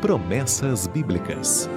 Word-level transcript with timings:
Promessas 0.00 0.86
Bíblicas. 0.86 1.68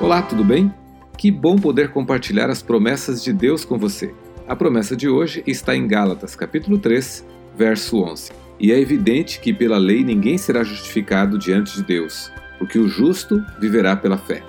Olá, 0.00 0.22
tudo 0.22 0.44
bem? 0.44 0.72
Que 1.18 1.28
bom 1.28 1.56
poder 1.56 1.90
compartilhar 1.90 2.48
as 2.50 2.62
promessas 2.62 3.20
de 3.20 3.32
Deus 3.32 3.64
com 3.64 3.76
você. 3.76 4.14
A 4.46 4.54
promessa 4.54 4.94
de 4.94 5.08
hoje 5.08 5.42
está 5.44 5.74
em 5.74 5.88
Gálatas, 5.88 6.36
capítulo 6.36 6.78
3, 6.78 7.26
verso 7.56 8.04
11. 8.04 8.30
E 8.60 8.70
é 8.70 8.78
evidente 8.78 9.40
que 9.40 9.52
pela 9.52 9.76
lei 9.76 10.04
ninguém 10.04 10.38
será 10.38 10.62
justificado 10.62 11.36
diante 11.36 11.74
de 11.74 11.82
Deus, 11.82 12.30
porque 12.60 12.78
o 12.78 12.86
justo 12.86 13.44
viverá 13.58 13.96
pela 13.96 14.16
fé. 14.16 14.40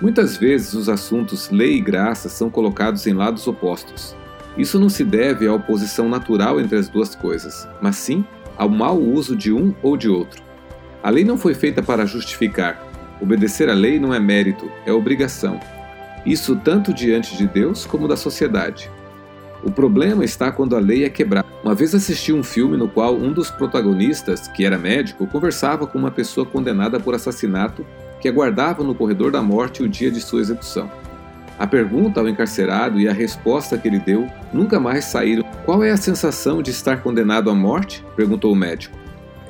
Muitas 0.00 0.36
vezes 0.36 0.72
os 0.74 0.88
assuntos 0.88 1.50
lei 1.50 1.78
e 1.78 1.80
graça 1.80 2.28
são 2.28 2.48
colocados 2.48 3.08
em 3.08 3.12
lados 3.12 3.48
opostos. 3.48 4.14
Isso 4.56 4.78
não 4.78 4.88
se 4.88 5.02
deve 5.02 5.48
à 5.48 5.52
oposição 5.52 6.08
natural 6.08 6.60
entre 6.60 6.78
as 6.78 6.88
duas 6.88 7.16
coisas, 7.16 7.68
mas 7.82 7.96
sim 7.96 8.24
ao 8.56 8.68
mau 8.68 8.96
uso 8.96 9.34
de 9.34 9.52
um 9.52 9.74
ou 9.82 9.96
de 9.96 10.08
outro. 10.08 10.49
A 11.02 11.08
lei 11.10 11.24
não 11.24 11.38
foi 11.38 11.54
feita 11.54 11.82
para 11.82 12.04
justificar. 12.04 12.86
Obedecer 13.20 13.68
à 13.68 13.74
lei 13.74 13.98
não 13.98 14.12
é 14.12 14.20
mérito, 14.20 14.70
é 14.84 14.92
obrigação. 14.92 15.58
Isso 16.26 16.56
tanto 16.56 16.92
diante 16.92 17.36
de 17.36 17.46
Deus 17.46 17.86
como 17.86 18.06
da 18.06 18.16
sociedade. 18.16 18.90
O 19.62 19.70
problema 19.70 20.24
está 20.24 20.50
quando 20.52 20.76
a 20.76 20.80
lei 20.80 21.04
é 21.04 21.10
quebrada. 21.10 21.46
Uma 21.62 21.74
vez 21.74 21.94
assisti 21.94 22.32
um 22.32 22.42
filme 22.42 22.76
no 22.76 22.88
qual 22.88 23.14
um 23.14 23.32
dos 23.32 23.50
protagonistas, 23.50 24.48
que 24.48 24.64
era 24.64 24.78
médico, 24.78 25.26
conversava 25.26 25.86
com 25.86 25.98
uma 25.98 26.10
pessoa 26.10 26.46
condenada 26.46 26.98
por 26.98 27.14
assassinato 27.14 27.84
que 28.20 28.28
aguardava 28.28 28.84
no 28.84 28.94
corredor 28.94 29.30
da 29.30 29.42
morte 29.42 29.82
o 29.82 29.88
dia 29.88 30.10
de 30.10 30.20
sua 30.20 30.40
execução. 30.40 30.90
A 31.58 31.66
pergunta 31.66 32.20
ao 32.20 32.28
encarcerado 32.28 32.98
e 32.98 33.06
a 33.06 33.12
resposta 33.12 33.76
que 33.76 33.88
ele 33.88 33.98
deu 33.98 34.26
nunca 34.52 34.80
mais 34.80 35.04
saíram. 35.04 35.44
Qual 35.64 35.84
é 35.84 35.90
a 35.90 35.96
sensação 35.96 36.62
de 36.62 36.70
estar 36.70 37.02
condenado 37.02 37.50
à 37.50 37.54
morte? 37.54 38.04
perguntou 38.16 38.52
o 38.52 38.56
médico. 38.56 38.98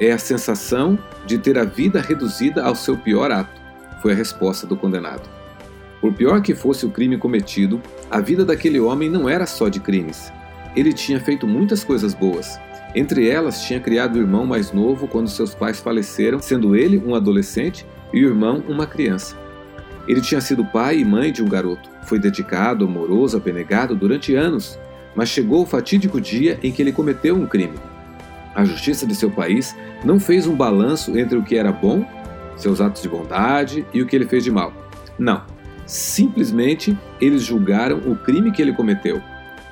É 0.01 0.13
a 0.13 0.19
sensação 0.19 0.99
de 1.27 1.37
ter 1.37 1.59
a 1.59 1.65
vida 1.65 2.01
reduzida 2.01 2.65
ao 2.65 2.75
seu 2.75 2.97
pior 2.97 3.31
ato, 3.31 3.61
foi 4.01 4.13
a 4.13 4.17
resposta 4.17 4.67
do 4.67 4.75
condenado. 4.75 5.29
Por 6.01 6.15
pior 6.15 6.41
que 6.41 6.55
fosse 6.55 6.87
o 6.87 6.91
crime 6.91 7.19
cometido, 7.19 7.83
a 8.11 8.19
vida 8.19 8.43
daquele 8.43 8.81
homem 8.81 9.11
não 9.11 9.29
era 9.29 9.45
só 9.45 9.69
de 9.69 9.79
crimes. 9.79 10.33
Ele 10.75 10.95
tinha 10.95 11.21
feito 11.21 11.47
muitas 11.47 11.85
coisas 11.85 12.15
boas. 12.15 12.59
Entre 12.95 13.29
elas, 13.29 13.63
tinha 13.63 13.79
criado 13.79 14.17
o 14.17 14.19
irmão 14.19 14.47
mais 14.47 14.73
novo 14.73 15.07
quando 15.07 15.29
seus 15.29 15.55
pais 15.55 15.81
faleceram, 15.81 16.41
sendo 16.41 16.75
ele 16.75 16.97
um 16.97 17.15
adolescente 17.15 17.87
e 18.11 18.25
o 18.25 18.29
irmão 18.29 18.65
uma 18.67 18.87
criança. 18.87 19.37
Ele 20.09 20.23
tinha 20.23 20.41
sido 20.41 20.65
pai 20.65 20.99
e 20.99 21.05
mãe 21.05 21.31
de 21.31 21.43
um 21.43 21.49
garoto. 21.49 21.91
Foi 22.05 22.19
dedicado, 22.19 22.87
amoroso, 22.87 23.37
abnegado 23.37 23.95
durante 23.95 24.35
anos, 24.35 24.79
mas 25.15 25.29
chegou 25.29 25.63
o 25.63 25.67
fatídico 25.67 26.19
dia 26.19 26.59
em 26.63 26.73
que 26.73 26.81
ele 26.81 26.91
cometeu 26.91 27.37
um 27.37 27.47
crime. 27.47 27.79
A 28.61 28.65
justiça 28.67 29.07
de 29.07 29.15
seu 29.15 29.31
país 29.31 29.75
não 30.05 30.21
fez 30.21 30.47
um 30.47 30.55
balanço 30.55 31.19
entre 31.19 31.39
o 31.39 31.43
que 31.43 31.57
era 31.57 31.73
bom, 31.73 32.05
seus 32.59 32.79
atos 32.79 33.01
de 33.01 33.09
bondade, 33.09 33.87
e 33.91 34.03
o 34.03 34.07
que 34.07 34.15
ele 34.15 34.27
fez 34.27 34.45
de 34.45 34.51
mal. 34.51 34.71
Não. 35.19 35.43
Simplesmente 35.87 36.95
eles 37.19 37.43
julgaram 37.43 37.97
o 38.01 38.15
crime 38.15 38.53
que 38.53 38.61
ele 38.61 38.75
cometeu. 38.75 39.23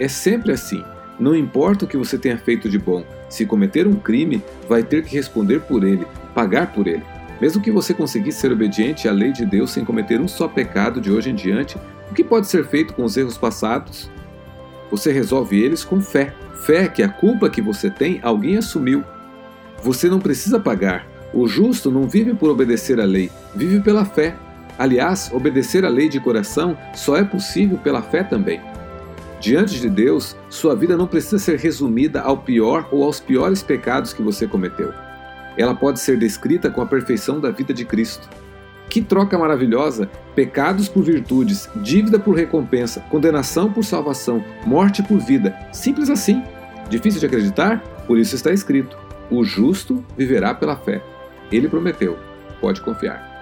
É 0.00 0.08
sempre 0.08 0.52
assim. 0.52 0.82
Não 1.20 1.36
importa 1.36 1.84
o 1.84 1.88
que 1.88 1.98
você 1.98 2.16
tenha 2.16 2.38
feito 2.38 2.66
de 2.66 2.78
bom, 2.78 3.04
se 3.28 3.44
cometer 3.44 3.86
um 3.86 3.94
crime, 3.94 4.42
vai 4.66 4.82
ter 4.82 5.04
que 5.04 5.14
responder 5.14 5.60
por 5.60 5.84
ele, 5.84 6.06
pagar 6.34 6.72
por 6.72 6.86
ele. 6.86 7.02
Mesmo 7.42 7.60
que 7.60 7.70
você 7.70 7.92
conseguisse 7.92 8.40
ser 8.40 8.52
obediente 8.52 9.06
à 9.06 9.12
lei 9.12 9.32
de 9.32 9.44
Deus 9.44 9.70
sem 9.70 9.84
cometer 9.84 10.18
um 10.18 10.26
só 10.26 10.48
pecado 10.48 10.98
de 10.98 11.10
hoje 11.10 11.28
em 11.28 11.34
diante, 11.34 11.76
o 12.10 12.14
que 12.14 12.24
pode 12.24 12.46
ser 12.46 12.64
feito 12.64 12.94
com 12.94 13.04
os 13.04 13.18
erros 13.18 13.36
passados? 13.36 14.10
Você 14.90 15.12
resolve 15.12 15.60
eles 15.60 15.84
com 15.84 16.00
fé. 16.00 16.34
Fé 16.64 16.88
que 16.88 17.02
a 17.02 17.08
culpa 17.08 17.50
que 17.50 17.62
você 17.62 17.88
tem, 17.90 18.20
alguém 18.22 18.56
assumiu. 18.56 19.04
Você 19.82 20.08
não 20.08 20.18
precisa 20.18 20.58
pagar. 20.58 21.06
O 21.32 21.46
justo 21.46 21.90
não 21.90 22.08
vive 22.08 22.34
por 22.34 22.50
obedecer 22.50 23.00
à 23.00 23.04
lei, 23.04 23.30
vive 23.54 23.80
pela 23.80 24.04
fé. 24.04 24.34
Aliás, 24.78 25.30
obedecer 25.32 25.84
à 25.84 25.88
lei 25.88 26.08
de 26.08 26.20
coração 26.20 26.76
só 26.94 27.16
é 27.16 27.24
possível 27.24 27.78
pela 27.78 28.00
fé 28.00 28.22
também. 28.22 28.60
Diante 29.40 29.80
de 29.80 29.88
Deus, 29.88 30.36
sua 30.48 30.74
vida 30.74 30.96
não 30.96 31.06
precisa 31.06 31.38
ser 31.38 31.58
resumida 31.58 32.20
ao 32.22 32.38
pior 32.38 32.88
ou 32.90 33.04
aos 33.04 33.20
piores 33.20 33.62
pecados 33.62 34.12
que 34.12 34.22
você 34.22 34.48
cometeu. 34.48 34.92
Ela 35.56 35.74
pode 35.74 36.00
ser 36.00 36.18
descrita 36.18 36.70
com 36.70 36.80
a 36.80 36.86
perfeição 36.86 37.40
da 37.40 37.50
vida 37.50 37.74
de 37.74 37.84
Cristo. 37.84 38.28
Que 38.88 39.02
troca 39.02 39.38
maravilhosa! 39.38 40.08
Pecados 40.34 40.88
por 40.88 41.02
virtudes, 41.02 41.68
dívida 41.76 42.18
por 42.18 42.36
recompensa, 42.36 43.00
condenação 43.10 43.72
por 43.72 43.84
salvação, 43.84 44.42
morte 44.64 45.02
por 45.02 45.18
vida. 45.18 45.54
Simples 45.72 46.08
assim. 46.08 46.42
Difícil 46.88 47.20
de 47.20 47.26
acreditar? 47.26 47.80
Por 48.06 48.18
isso 48.18 48.34
está 48.34 48.50
escrito: 48.52 48.96
o 49.30 49.44
justo 49.44 50.04
viverá 50.16 50.54
pela 50.54 50.76
fé. 50.76 51.02
Ele 51.52 51.68
prometeu. 51.68 52.16
Pode 52.60 52.80
confiar. 52.80 53.37